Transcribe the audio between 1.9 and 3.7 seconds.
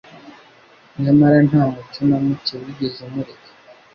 na muke wigeze umurika